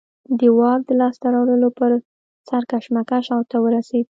[0.39, 1.89] د واک د لاسته راوړلو پر
[2.47, 4.05] سر کشمکش اوج ته ورسېد.